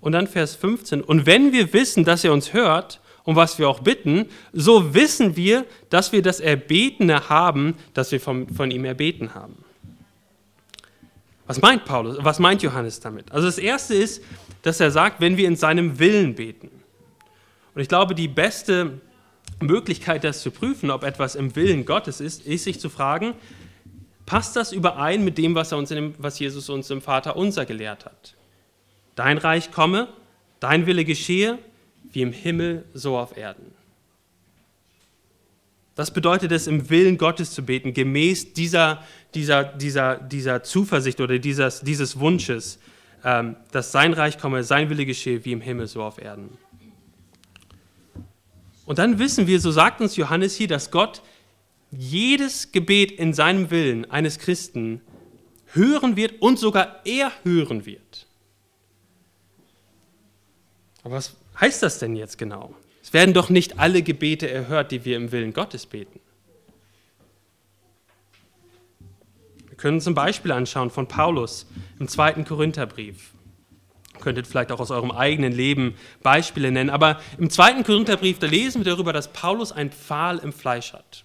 [0.00, 1.02] und dann Vers 15.
[1.02, 5.36] Und wenn wir wissen, dass er uns hört, um was wir auch bitten, so wissen
[5.36, 9.56] wir, dass wir das Erbetene haben, das wir von, von ihm erbeten haben.
[11.46, 12.16] Was meint Paulus?
[12.20, 13.30] Was meint Johannes damit?
[13.32, 14.22] Also das erste ist,
[14.62, 16.70] dass er sagt, wenn wir in seinem Willen beten.
[17.80, 19.00] Und ich glaube, die beste
[19.58, 23.32] Möglichkeit, das zu prüfen, ob etwas im Willen Gottes ist, ist sich zu fragen,
[24.26, 27.64] passt das überein mit dem, was, er uns dem, was Jesus uns im Vater unser
[27.64, 28.34] gelehrt hat?
[29.14, 30.08] Dein Reich komme,
[30.60, 31.58] dein Wille geschehe,
[32.12, 33.72] wie im Himmel, so auf Erden.
[35.94, 41.38] Das bedeutet es, im Willen Gottes zu beten, gemäß dieser, dieser, dieser, dieser Zuversicht oder
[41.38, 42.78] dieses, dieses Wunsches,
[43.24, 46.58] ähm, dass sein Reich komme, sein Wille geschehe, wie im Himmel, so auf Erden.
[48.90, 51.22] Und dann wissen wir, so sagt uns Johannes hier, dass Gott
[51.92, 55.00] jedes Gebet in seinem Willen eines Christen
[55.74, 58.26] hören wird und sogar er hören wird.
[61.04, 62.74] Aber was heißt das denn jetzt genau?
[63.00, 66.18] Es werden doch nicht alle Gebete erhört, die wir im Willen Gottes beten.
[69.68, 71.64] Wir können uns ein Beispiel anschauen von Paulus
[72.00, 73.34] im zweiten Korintherbrief.
[74.20, 78.84] Könntet vielleicht auch aus eurem eigenen Leben Beispiele nennen, aber im zweiten Korintherbrief, da lesen
[78.84, 81.24] wir darüber, dass Paulus ein Pfahl im Fleisch hat.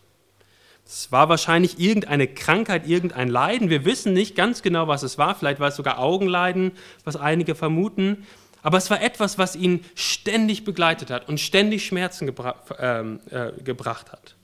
[0.86, 3.70] Es war wahrscheinlich irgendeine Krankheit, irgendein Leiden.
[3.70, 5.34] Wir wissen nicht ganz genau, was es war.
[5.34, 8.26] Vielleicht war es sogar Augenleiden, was einige vermuten.
[8.62, 13.52] Aber es war etwas, was ihn ständig begleitet hat und ständig Schmerzen gebra ähm, äh,
[13.64, 14.36] gebracht hat.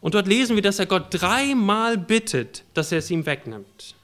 [0.00, 3.94] Und dort lesen wir, dass er Gott dreimal bittet, dass er es ihm wegnimmt.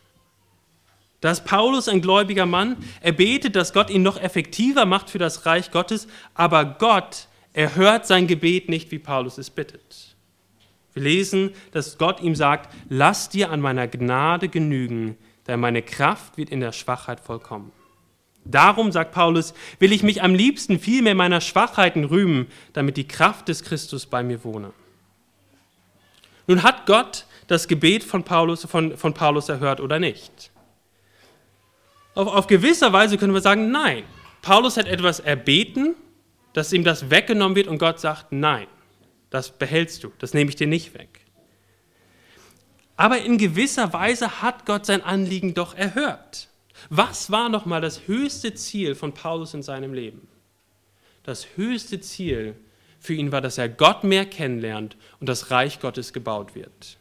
[1.24, 2.76] Da ist Paulus ein gläubiger Mann.
[3.00, 8.06] Er betet, dass Gott ihn noch effektiver macht für das Reich Gottes, aber Gott erhört
[8.06, 10.16] sein Gebet nicht, wie Paulus es bittet.
[10.92, 16.36] Wir lesen, dass Gott ihm sagt, lass dir an meiner Gnade genügen, denn meine Kraft
[16.36, 17.72] wird in der Schwachheit vollkommen.
[18.44, 23.48] Darum, sagt Paulus, will ich mich am liebsten vielmehr meiner Schwachheiten rühmen, damit die Kraft
[23.48, 24.74] des Christus bei mir wohne.
[26.46, 30.50] Nun hat Gott das Gebet von Paulus, von, von Paulus erhört oder nicht?
[32.14, 34.04] Auf, auf gewisser Weise können wir sagen, nein.
[34.42, 35.94] Paulus hat etwas erbeten,
[36.52, 38.66] dass ihm das weggenommen wird und Gott sagt, nein,
[39.30, 41.20] das behältst du, das nehme ich dir nicht weg.
[42.96, 46.48] Aber in gewisser Weise hat Gott sein Anliegen doch erhört.
[46.90, 50.28] Was war nochmal das höchste Ziel von Paulus in seinem Leben?
[51.24, 52.54] Das höchste Ziel
[53.00, 56.98] für ihn war, dass er Gott mehr kennenlernt und das Reich Gottes gebaut wird.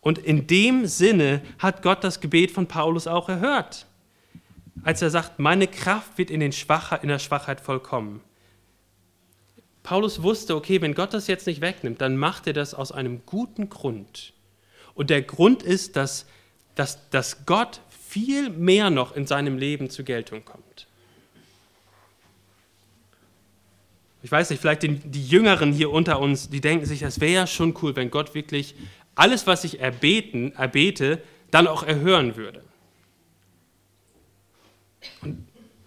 [0.00, 3.86] Und in dem Sinne hat Gott das Gebet von Paulus auch erhört,
[4.82, 8.20] als er sagt, meine Kraft wird in, den Schwachheit, in der Schwachheit vollkommen.
[9.82, 13.22] Paulus wusste, okay, wenn Gott das jetzt nicht wegnimmt, dann macht er das aus einem
[13.26, 14.32] guten Grund.
[14.94, 16.26] Und der Grund ist, dass,
[16.74, 20.86] dass, dass Gott viel mehr noch in seinem Leben zur Geltung kommt.
[24.22, 27.32] Ich weiß nicht, vielleicht die, die Jüngeren hier unter uns, die denken sich, das wäre
[27.32, 28.76] ja schon cool, wenn Gott wirklich
[29.16, 32.62] alles, was ich erbeten, erbete, dann auch erhören würde.
[35.22, 35.46] Und,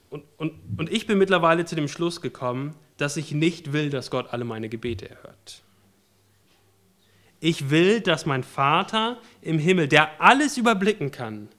[0.10, 4.12] und, und, und ich bin mittlerweile zu dem Schluss gekommen, dass ich nicht will, dass
[4.12, 5.62] Gott alle meine Gebete erhört.
[7.40, 11.50] Ich will, dass mein Vater im Himmel, der alles überblicken kann,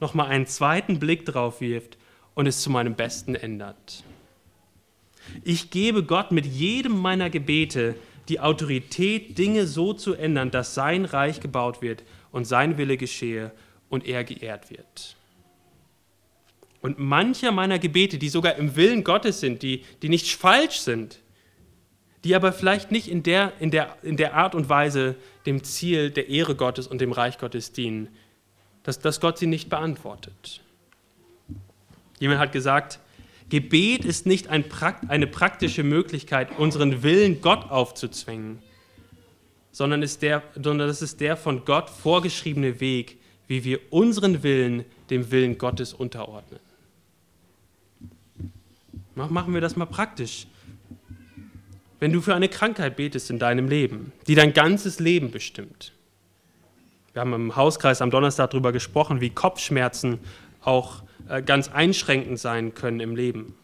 [0.00, 1.98] nochmal einen zweiten Blick drauf wirft
[2.34, 4.04] und es zu meinem Besten ändert.
[5.42, 7.96] Ich gebe Gott mit jedem meiner Gebete
[8.28, 13.52] die Autorität, Dinge so zu ändern, dass sein Reich gebaut wird und sein Wille geschehe
[13.88, 15.16] und er geehrt wird.
[16.80, 21.20] Und mancher meiner Gebete, die sogar im Willen Gottes sind, die, die nicht falsch sind,
[22.24, 26.10] die aber vielleicht nicht in der, in, der, in der Art und Weise dem Ziel
[26.10, 28.08] der Ehre Gottes und dem Reich Gottes dienen,
[28.82, 30.60] dass, dass Gott sie nicht beantwortet.
[32.18, 33.00] Jemand hat gesagt,
[33.48, 34.64] Gebet ist nicht ein,
[35.08, 38.58] eine praktische Möglichkeit, unseren Willen Gott aufzuzwingen,
[39.72, 44.84] sondern, ist der, sondern das ist der von Gott vorgeschriebene Weg, wie wir unseren Willen
[45.08, 46.60] dem Willen Gottes unterordnen.
[49.26, 50.46] Machen wir das mal praktisch.
[51.98, 55.92] Wenn du für eine Krankheit betest in deinem Leben, die dein ganzes Leben bestimmt.
[57.12, 60.20] Wir haben im Hauskreis am Donnerstag darüber gesprochen, wie Kopfschmerzen
[60.62, 63.56] auch äh, ganz einschränkend sein können im Leben.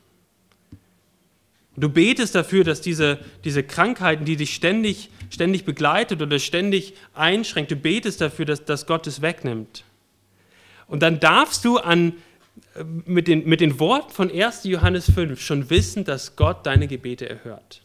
[1.76, 7.70] Du betest dafür, dass diese, diese Krankheiten, die dich ständig, ständig begleitet oder ständig einschränkt,
[7.70, 9.84] du betest dafür, dass, dass Gott es wegnimmt.
[10.88, 12.14] Und dann darfst du an,
[13.06, 14.64] mit den, mit den Worten von 1.
[14.64, 17.82] Johannes 5 schon wissen, dass Gott deine Gebete erhört.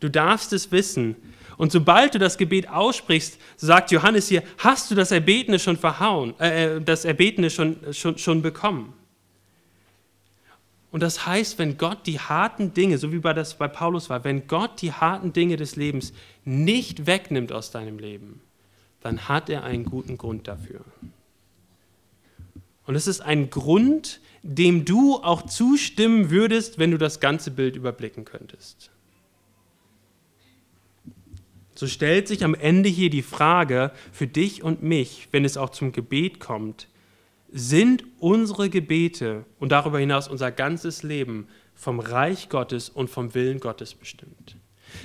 [0.00, 1.16] Du darfst es wissen.
[1.56, 6.34] Und sobald du das Gebet aussprichst, sagt Johannes hier, hast du das Erbetene schon verhauen,
[6.38, 8.92] äh, äh, das Erbetene schon, schon, schon bekommen.
[10.90, 14.22] Und das heißt, wenn Gott die harten Dinge, so wie bei das bei Paulus war,
[14.24, 16.12] wenn Gott die harten Dinge des Lebens
[16.44, 18.40] nicht wegnimmt aus deinem Leben,
[19.00, 20.80] dann hat er einen guten Grund dafür.
[22.86, 27.76] Und es ist ein Grund, dem du auch zustimmen würdest, wenn du das ganze Bild
[27.76, 28.90] überblicken könntest.
[31.74, 35.70] So stellt sich am Ende hier die Frage für dich und mich, wenn es auch
[35.70, 36.88] zum Gebet kommt,
[37.52, 43.60] sind unsere Gebete und darüber hinaus unser ganzes Leben vom Reich Gottes und vom Willen
[43.60, 44.56] Gottes bestimmt?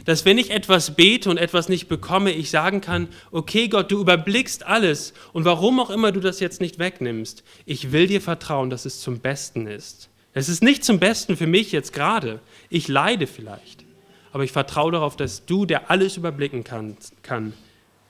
[0.06, 4.00] Dass wenn ich etwas bete und etwas nicht bekomme, ich sagen kann, okay Gott, du
[4.00, 8.70] überblickst alles und warum auch immer du das jetzt nicht wegnimmst, ich will dir vertrauen,
[8.70, 10.10] dass es zum Besten ist.
[10.34, 12.40] Es ist nicht zum Besten für mich jetzt gerade.
[12.70, 13.84] Ich leide vielleicht.
[14.32, 17.54] Aber ich vertraue darauf, dass du, der alles überblicken kann, kann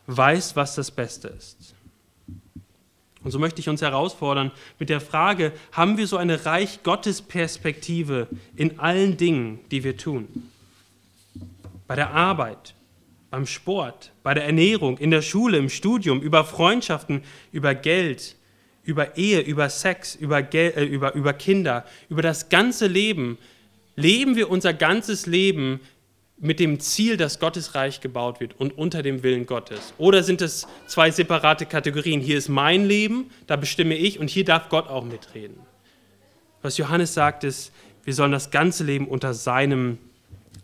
[0.08, 1.74] weißt, was das Beste ist.
[3.24, 7.22] Und so möchte ich uns herausfordern mit der Frage, haben wir so eine Reich Gottes
[7.22, 10.28] Perspektive in allen Dingen, die wir tun?
[11.92, 12.74] Bei der Arbeit,
[13.32, 18.38] beim Sport, bei der Ernährung, in der Schule, im Studium, über Freundschaften, über Geld,
[18.84, 23.38] über Ehe, über Sex, über, Gel äh, über, über Kinder, über das ganze Leben.
[23.98, 25.82] Leben wir unser ganzes Leben
[26.38, 29.94] mit dem Ziel, dass Gottes Reich gebaut wird und unter dem Willen Gottes?
[29.98, 32.22] Oder sind es zwei separate Kategorien?
[32.22, 35.60] Hier ist mein Leben, da bestimme ich und hier darf Gott auch mitreden.
[36.62, 37.74] Was Johannes sagt, ist,
[38.06, 39.98] wir sollen das ganze Leben unter seinem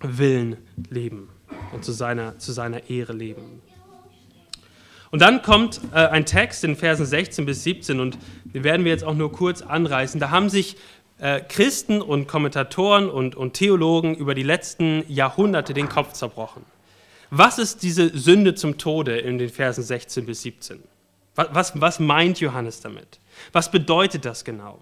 [0.02, 0.58] Willen
[0.90, 1.30] leben
[1.74, 3.62] und zu seiner, zu seiner Ehre leben.
[5.10, 8.92] Und dann kommt äh, ein Text in Versen 16 bis 17 und den werden wir
[8.92, 10.20] jetzt auch nur kurz anreißen.
[10.20, 10.76] Da haben sich
[11.20, 16.64] äh, Christen und Kommentatoren und, und Theologen über die letzten Jahrhunderte den Kopf zerbrochen.
[17.30, 20.84] Was ist diese Sünde zum Tode in den Versen 16 bis 17?
[21.36, 23.20] Was, was, was meint Johannes damit?
[23.52, 24.80] Was bedeutet das genau?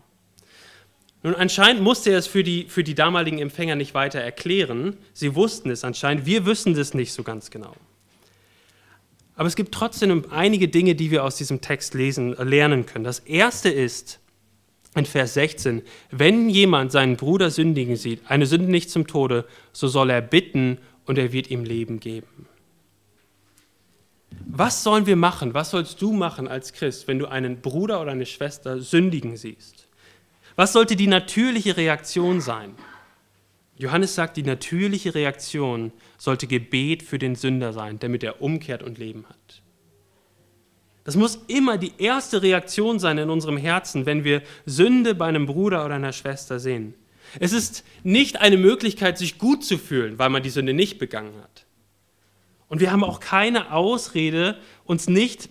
[1.25, 4.95] Nun, anscheinend musste er es für die, für die damaligen Empfänger nicht weiter erklären.
[5.11, 6.27] Sie wussten es anscheinend.
[6.27, 7.73] Wir wissen es nicht so ganz genau.
[9.35, 13.03] Aber es gibt trotzdem einige Dinge, die wir aus diesem Text lesen, äh, lernen können.
[13.03, 14.19] Das erste ist
[14.93, 19.87] in Vers 16, wenn jemand seinen Bruder sündigen sieht, eine Sünde nicht zum Tode, so
[19.87, 22.45] soll er bitten und er wird ihm Leben geben.
[24.45, 25.55] Was sollen wir machen?
[25.55, 29.74] Was sollst du machen als Christ, wenn du einen Bruder oder eine Schwester sündigen siehst?
[30.55, 32.75] Was sollte die natürliche Reaktion sein?
[33.77, 38.97] Johannes sagt, die natürliche Reaktion sollte Gebet für den Sünder sein, damit er umkehrt und
[38.97, 39.61] Leben hat.
[41.03, 45.45] Das muss immer die erste Reaktion sein in unserem Herzen, wenn wir Sünde bei einem
[45.45, 46.95] Bruder oder einer Schwester sehen.
[47.39, 51.35] Es ist nicht eine Möglichkeit, sich gut zu fühlen, weil man die Sünde nicht begangen
[51.43, 51.65] hat.
[52.69, 55.49] Und wir haben auch keine Ausrede, uns nicht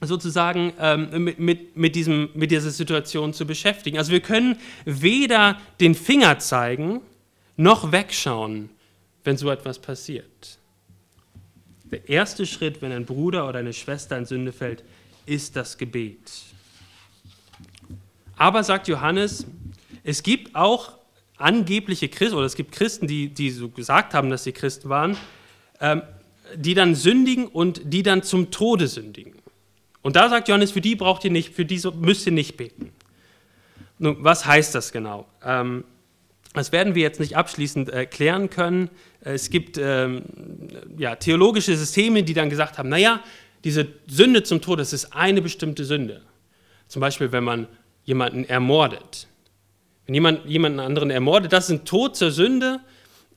[0.00, 3.98] sozusagen ähm, mit, mit, mit, diesem, mit dieser Situation zu beschäftigen.
[3.98, 7.00] Also wir können weder den Finger zeigen
[7.56, 8.70] noch wegschauen,
[9.24, 10.58] wenn so etwas passiert.
[11.90, 14.84] Der erste Schritt, wenn ein Bruder oder eine Schwester in Sünde fällt,
[15.26, 16.32] ist das Gebet.
[18.36, 19.46] Aber sagt Johannes,
[20.04, 20.92] es gibt auch
[21.36, 25.16] angebliche Christen, oder es gibt Christen, die, die so gesagt haben, dass sie Christen waren,
[25.80, 26.02] ähm,
[26.54, 29.34] die dann sündigen und die dann zum Tode sündigen.
[30.08, 32.92] Und da sagt Johannes, für die braucht ihr nicht, für die müsst ihr nicht beten.
[33.98, 35.26] Nun, was heißt das genau?
[35.44, 35.84] Ähm,
[36.54, 38.88] das werden wir jetzt nicht abschließend erklären können.
[39.20, 40.22] Es gibt ähm,
[40.96, 43.22] ja, theologische Systeme, die dann gesagt haben, naja,
[43.64, 46.22] diese Sünde zum Tod, das ist eine bestimmte Sünde.
[46.86, 47.68] Zum Beispiel, wenn man
[48.04, 49.26] jemanden ermordet.
[50.06, 52.80] Wenn jemand jemanden anderen ermordet, das ist ein Tod zur Sünde,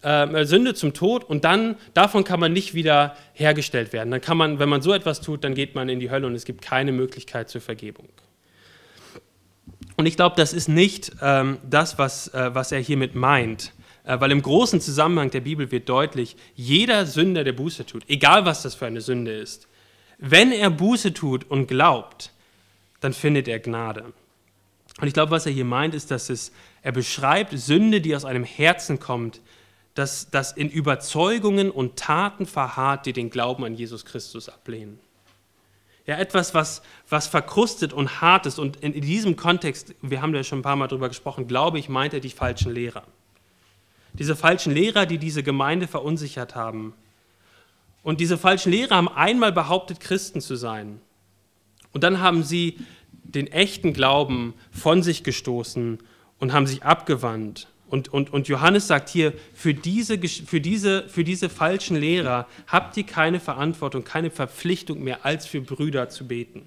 [0.01, 4.11] äh, Sünde zum Tod und dann davon kann man nicht wieder hergestellt werden.
[4.11, 6.35] Dann kann man, wenn man so etwas tut, dann geht man in die Hölle und
[6.35, 8.09] es gibt keine Möglichkeit zur Vergebung.
[9.97, 13.73] Und ich glaube, das ist nicht ähm, das, was, äh, was er hiermit meint.
[14.03, 18.45] Äh, weil im großen Zusammenhang der Bibel wird deutlich, jeder Sünder, der Buße tut, egal
[18.45, 19.67] was das für eine Sünde ist,
[20.17, 22.31] wenn er Buße tut und glaubt,
[22.99, 24.13] dann findet er Gnade.
[24.99, 28.25] Und ich glaube, was er hier meint, ist, dass es, er beschreibt Sünde, die aus
[28.25, 29.41] einem Herzen kommt,
[29.93, 34.99] das, das in Überzeugungen und Taten verharrt, die den Glauben an Jesus Christus ablehnen.
[36.05, 38.57] Ja, etwas, was, was verkrustet und hart ist.
[38.57, 41.77] Und in, in diesem Kontext, wir haben ja schon ein paar Mal darüber gesprochen, glaube
[41.77, 43.03] ich, meint er die falschen Lehrer.
[44.13, 46.93] Diese falschen Lehrer, die diese Gemeinde verunsichert haben.
[48.03, 50.99] Und diese falschen Lehrer haben einmal behauptet, Christen zu sein.
[51.93, 52.79] Und dann haben sie
[53.11, 55.99] den echten Glauben von sich gestoßen
[56.39, 61.25] und haben sich abgewandt und, und, und Johannes sagt hier, für diese, für, diese, für
[61.25, 66.65] diese falschen Lehrer habt ihr keine Verantwortung, keine Verpflichtung mehr, als für Brüder zu beten.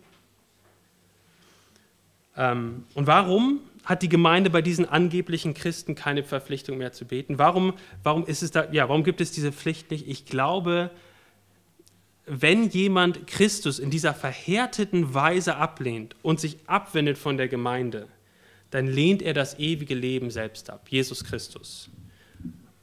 [2.37, 7.39] Ähm, und warum hat die Gemeinde bei diesen angeblichen Christen keine Verpflichtung mehr zu beten?
[7.39, 10.07] Warum, warum, ist es da, ja, warum gibt es diese Pflicht nicht?
[10.07, 10.91] Ich glaube,
[12.27, 18.09] wenn jemand Christus in dieser verhärteten Weise ablehnt und sich abwendet von der Gemeinde,
[18.75, 21.89] dann lehnt er das ewige Leben selbst ab, Jesus Christus.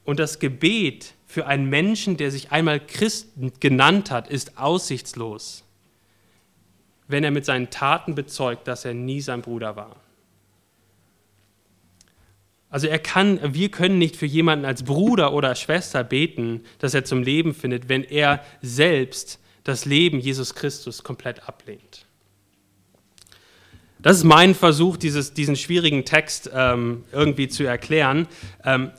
[0.06, 3.28] Und das Gebet für einen Menschen, der sich einmal Christ
[3.60, 5.66] genannt hat, ist aussichtslos,
[7.10, 9.98] wenn er mit seinen Taten bezeugt, dass er nie sein Bruder war.
[12.70, 17.04] Also er kann, wir können nicht für jemanden als Bruder oder Schwester beten, dass er
[17.04, 22.06] zum Leben findet, wenn er selbst das Leben Jesus Christus komplett ablehnt.
[24.02, 28.28] Das ist mein Versuch, dieses, diesen schwierigen Text ähm, irgendwie zu erklären.
[28.64, 28.92] Ähm,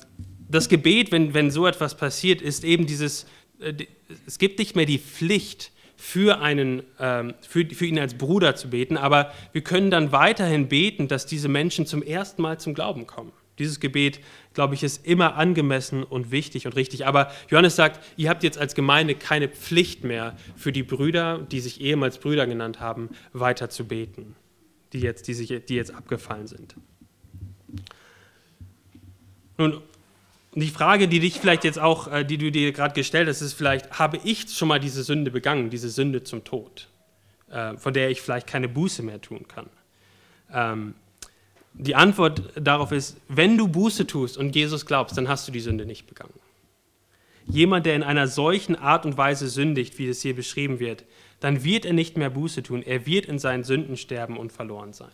[0.48, 3.26] das Gebet, wenn, wenn so etwas passiert, ist eben dieses,
[3.60, 3.74] äh,
[4.26, 8.70] es gibt nicht mehr die Pflicht, für, einen, ähm, für, für ihn als Bruder zu
[8.70, 13.06] beten, aber wir können dann weiterhin beten, dass diese Menschen zum ersten Mal zum Glauben
[13.06, 13.30] kommen.
[13.60, 14.18] Dieses Gebet,
[14.52, 17.06] glaube ich, ist immer angemessen und wichtig und richtig.
[17.06, 21.60] Aber Johannes sagt, ihr habt jetzt als Gemeinde keine Pflicht mehr für die Brüder, die
[21.60, 24.34] sich ehemals Brüder genannt haben, weiter zu beten
[24.92, 26.74] die jetzt, die, sich, die jetzt abgefallen sind.
[29.58, 29.80] Nun,
[30.54, 33.54] die Frage, die dich vielleicht jetzt auch, äh, die du dir gerade gestellt hast, ist
[33.54, 36.88] vielleicht, habe ich schon mal diese Sünde begangen, diese Sünde zum Tod,
[37.50, 39.70] äh, von der ich vielleicht keine Buße mehr tun kann?
[40.52, 40.94] Ähm,
[41.74, 45.60] die Antwort darauf ist, wenn du Buße tust und Jesus glaubst, dann hast du die
[45.60, 46.34] Sünde nicht begangen.
[47.46, 51.04] Jemand, der in einer solchen Art und Weise sündigt, wie es hier beschrieben wird,
[51.42, 52.82] dann wird er nicht mehr Buße tun.
[52.82, 55.10] Er wird in seinen Sünden sterben und verloren sein.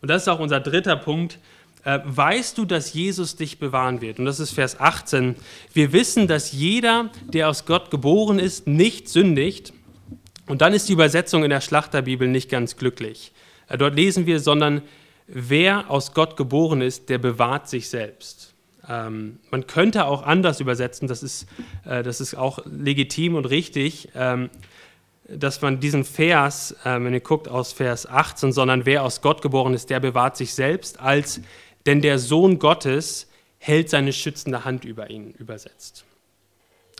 [0.00, 1.38] Und das ist auch unser dritter Punkt.
[1.84, 4.18] Äh, weißt du, dass Jesus dich bewahren wird?
[4.18, 5.36] Und das ist Vers 18.
[5.72, 9.72] Wir wissen, dass jeder, der aus Gott geboren ist, nicht sündigt.
[10.46, 13.32] Und dann ist die Übersetzung in der Schlachterbibel nicht ganz glücklich.
[13.68, 14.82] Äh, dort lesen wir, sondern
[15.28, 18.54] wer aus Gott geboren ist, der bewahrt sich selbst.
[18.88, 21.46] Ähm, man könnte auch anders übersetzen, das ist,
[21.84, 24.08] äh, das ist auch legitim und richtig.
[24.16, 24.50] Ähm,
[25.28, 29.42] dass man diesen Vers, äh, wenn ihr guckt aus Vers 18, sondern wer aus Gott
[29.42, 31.40] geboren ist, der bewahrt sich selbst, als
[31.86, 36.04] denn der Sohn Gottes hält seine schützende Hand über ihn übersetzt.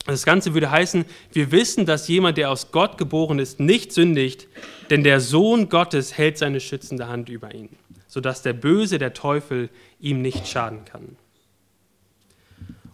[0.07, 4.49] Das Ganze würde heißen, wir wissen, dass jemand, der aus Gott geboren ist, nicht sündigt,
[4.91, 7.77] denn der Sohn Gottes hält seine schützende Hand über ihn,
[8.07, 9.69] sodass der Böse, der Teufel,
[10.01, 11.17] ihm nicht schaden kann.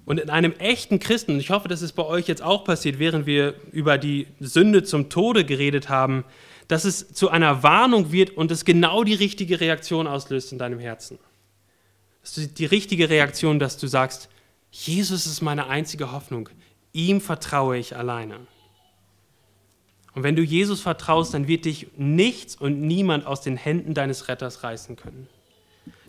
[0.06, 2.98] Und in einem echten Christen, und ich hoffe, das ist bei euch jetzt auch passiert,
[2.98, 6.24] während wir über die Sünde zum Tode geredet haben,
[6.68, 10.78] dass es zu einer Warnung wird und es genau die richtige Reaktion auslöst in deinem
[10.78, 11.18] Herzen.
[12.22, 14.28] Das ist die richtige Reaktion, dass du sagst,
[14.70, 16.48] Jesus ist meine einzige Hoffnung,
[16.92, 18.40] ihm vertraue ich alleine.
[20.14, 24.28] Und wenn du Jesus vertraust, dann wird dich nichts und niemand aus den Händen deines
[24.28, 25.28] Retters reißen können.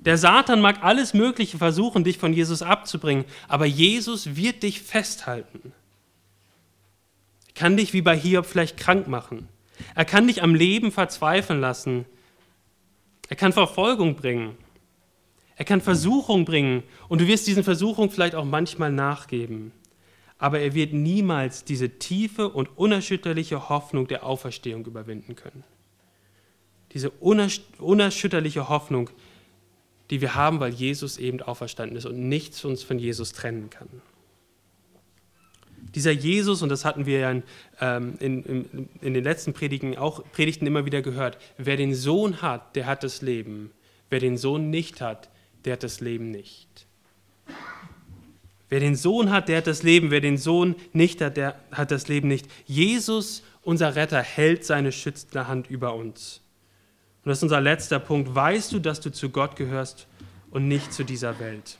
[0.06, 5.74] Der Satan mag alles Mögliche versuchen, dich von Jesus abzubringen, aber Jesus wird dich festhalten.
[7.48, 9.48] Er kann dich wie bei Hiob vielleicht krank machen.
[9.96, 12.06] Er kann dich am Leben verzweifeln lassen.
[13.30, 14.56] Er kann Verfolgung bringen.
[15.56, 19.72] Er kann Versuchung bringen und du wirst diesen Versuchungen vielleicht auch manchmal nachgeben.
[20.38, 25.64] Aber er wird niemals diese tiefe und unerschütterliche Hoffnung der Auferstehung überwinden können.
[26.92, 29.10] Diese unerschütterliche Hoffnung,
[30.10, 33.90] die wir haben, weil Jesus eben auferstanden ist und nichts uns von Jesus trennen kann.
[35.94, 37.44] Dieser Jesus, und das hatten wir ja in,
[37.80, 42.42] ähm, in, in, in, den letzten Predigen auch, Predigten immer wieder gehört, wer den Sohn
[42.42, 43.72] hat, der hat das Leben.
[44.10, 45.30] Wer den Sohn nicht hat,
[45.64, 46.86] der hat das Leben nicht.
[48.70, 50.12] Wer den Sohn hat, der hat das Leben.
[50.12, 52.48] Wer den Sohn nicht hat, der hat das Leben nicht.
[52.66, 56.42] Jesus, unser Retter, hält seine schützende Hand über uns.
[57.26, 58.36] Und das ist unser letzter Punkt.
[58.36, 60.06] Weißt du, dass du zu Gott gehörst
[60.52, 61.80] und nicht zu dieser Welt?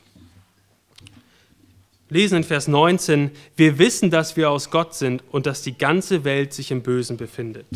[2.10, 6.24] Lesen in Vers 19, wir wissen, dass wir aus Gott sind und dass die ganze
[6.24, 7.68] Welt sich im Bösen befindet.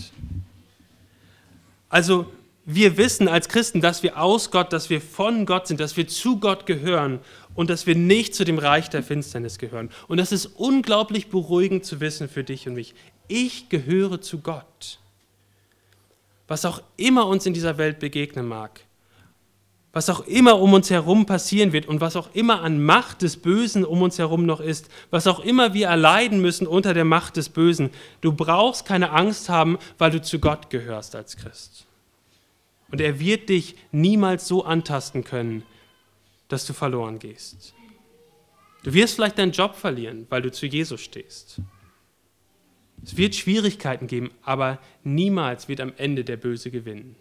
[1.89, 2.31] Also
[2.65, 6.07] wir wissen als Christen, dass wir aus Gott, dass wir von Gott sind, dass wir
[6.07, 7.19] zu Gott gehören
[7.53, 9.89] und dass wir nicht zu dem Reich der Finsternis gehören.
[10.07, 12.95] Und das ist unglaublich beruhigend zu wissen für dich und mich.
[13.27, 14.99] Ich gehöre zu Gott.
[16.49, 18.81] Was auch immer uns in dieser Welt begegnen mag,
[19.93, 23.37] was auch immer um uns herum passieren wird und was auch immer an Macht des
[23.37, 27.37] Bösen um uns herum noch ist, was auch immer wir erleiden müssen unter der Macht
[27.37, 27.89] des Bösen,
[28.21, 31.87] du brauchst keine Angst haben, weil du zu Gott gehörst als Christ.
[32.91, 35.63] Und er wird dich niemals so antasten können,
[36.49, 37.73] dass du verloren gehst.
[38.83, 41.61] Du wirst vielleicht deinen Job verlieren, weil du zu Jesus stehst.
[43.03, 47.15] Es wird Schwierigkeiten geben, aber niemals wird am Ende der Böse gewinnen,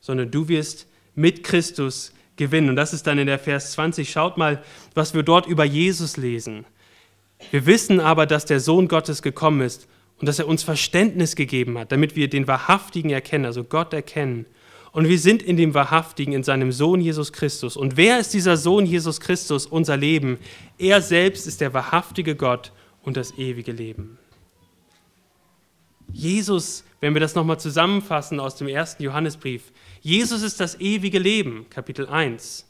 [0.00, 2.68] sondern du wirst mit Christus gewinnen.
[2.68, 4.10] Und das ist dann in der Vers 20.
[4.10, 4.62] Schaut mal,
[4.94, 6.66] was wir dort über Jesus lesen.
[7.50, 9.86] Wir wissen aber, dass der Sohn Gottes gekommen ist
[10.18, 14.46] und dass er uns Verständnis gegeben hat, damit wir den Wahrhaftigen erkennen, also Gott erkennen.
[14.92, 17.76] Und wir sind in dem Wahrhaftigen, in seinem Sohn Jesus Christus.
[17.76, 20.38] Und wer ist dieser Sohn Jesus Christus, unser Leben?
[20.78, 24.18] Er selbst ist der wahrhaftige Gott und das ewige Leben.
[26.14, 31.66] Jesus, wenn wir das nochmal zusammenfassen aus dem ersten Johannesbrief, Jesus ist das ewige Leben,
[31.70, 32.66] Kapitel 1.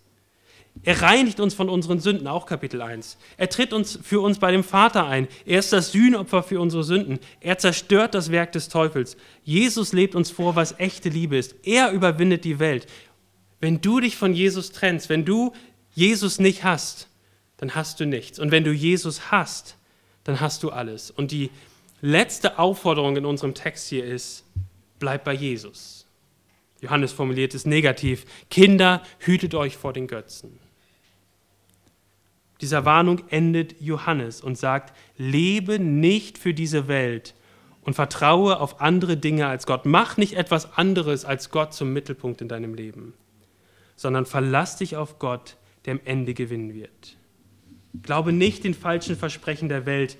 [0.82, 3.16] Er reinigt uns von unseren Sünden, auch Kapitel 1.
[3.36, 5.28] Er tritt uns für uns bei dem Vater ein.
[5.44, 7.20] Er ist das Sühnopfer für unsere Sünden.
[7.40, 9.16] Er zerstört das Werk des Teufels.
[9.44, 11.54] Jesus lebt uns vor, was echte Liebe ist.
[11.62, 12.86] Er überwindet die Welt.
[13.60, 15.52] Wenn du dich von Jesus trennst, wenn du
[15.92, 17.08] Jesus nicht hast,
[17.58, 18.38] dann hast du nichts.
[18.38, 19.76] Und wenn du Jesus hast,
[20.24, 21.10] dann hast du alles.
[21.10, 21.50] Und die
[22.04, 24.44] letzte Aufforderung in unserem Text hier ist,
[24.98, 26.06] bleib bei Jesus.
[26.82, 28.26] Johannes formuliert es negativ.
[28.50, 30.58] Kinder, hütet euch vor den Götzen.
[32.60, 37.34] Dieser Warnung endet Johannes und sagt, lebe nicht für diese Welt
[37.80, 39.86] und vertraue auf andere Dinge als Gott.
[39.86, 43.14] Mach nicht etwas anderes als Gott zum Mittelpunkt in deinem Leben,
[43.96, 47.16] sondern verlass dich auf Gott, der am Ende gewinnen wird.
[48.02, 50.18] Glaube nicht den falschen Versprechen der Welt,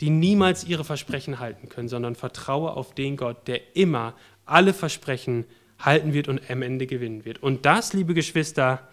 [0.00, 4.14] die niemals ihre Versprechen halten können, sondern vertraue auf den Gott, der immer
[4.44, 5.44] alle Versprechen
[5.78, 7.42] halten wird und am Ende gewinnen wird.
[7.42, 8.88] Und das, liebe Geschwister,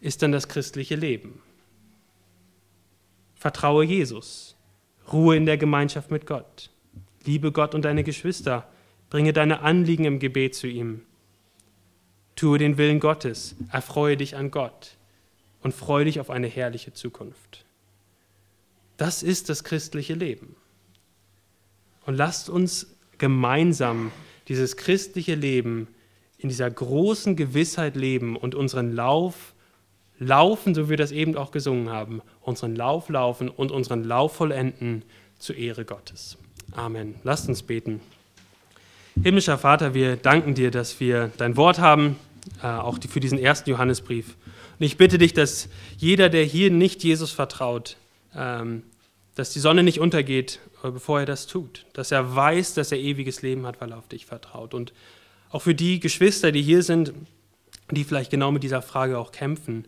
[0.00, 1.42] ist dann das christliche Leben.
[3.34, 4.56] Vertraue Jesus,
[5.12, 6.70] ruhe in der Gemeinschaft mit Gott,
[7.24, 8.68] liebe Gott und deine Geschwister,
[9.10, 11.02] bringe deine Anliegen im Gebet zu ihm.
[12.34, 14.96] Tue den Willen Gottes, erfreue dich an Gott
[15.62, 17.65] und freue dich auf eine herrliche Zukunft.
[18.96, 20.56] Das ist das christliche Leben.
[22.06, 24.12] Und lasst uns gemeinsam
[24.48, 25.88] dieses christliche Leben
[26.38, 29.54] in dieser großen Gewissheit leben und unseren Lauf
[30.18, 34.36] laufen, so wie wir das eben auch gesungen haben, unseren Lauf laufen und unseren Lauf
[34.36, 35.02] vollenden
[35.38, 36.38] zur Ehre Gottes.
[36.72, 37.16] Amen.
[37.24, 38.00] Lasst uns beten.
[39.22, 42.16] Himmlischer Vater, wir danken dir, dass wir dein Wort haben,
[42.62, 44.36] äh, auch für diesen ersten Johannesbrief.
[44.78, 47.96] Und ich bitte dich, dass jeder, der hier nicht Jesus vertraut,
[49.36, 51.86] dass die Sonne nicht untergeht, äh, bevor er das tut.
[51.92, 54.74] Dass er weiß, dass er ewiges Leben hat, weil er auf dich vertraut.
[54.74, 54.92] Und
[55.50, 57.12] auch für die Geschwister, die hier sind,
[57.90, 59.86] die vielleicht genau mit dieser Frage auch kämpfen,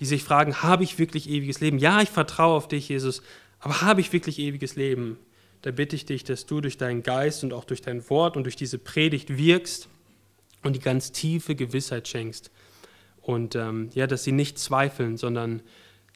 [0.00, 1.78] die sich fragen, habe ich wirklich ewiges Leben?
[1.78, 3.22] Ja, ich vertraue auf dich, Jesus,
[3.60, 5.18] aber habe ich wirklich ewiges Leben?
[5.62, 8.44] Da bitte ich dich, dass du durch deinen Geist und auch durch dein Wort und
[8.44, 9.88] durch diese Predigt wirkst
[10.62, 12.50] und die ganz tiefe Gewissheit schenkst.
[13.22, 15.62] Und ähm, ja, dass sie nicht zweifeln, sondern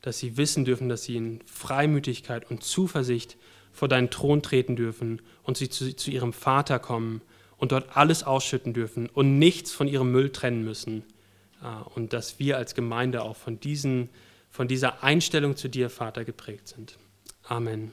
[0.03, 3.36] dass sie wissen dürfen, dass sie in Freimütigkeit und Zuversicht
[3.72, 7.20] vor deinen Thron treten dürfen und sie zu, zu ihrem Vater kommen
[7.57, 11.03] und dort alles ausschütten dürfen und nichts von ihrem Müll trennen müssen.
[11.62, 14.09] Äh, und dass wir als Gemeinde auch von, diesen,
[14.51, 16.99] von dieser Einstellung zu dir, Vater, geprägt sind.
[17.44, 17.92] Amen.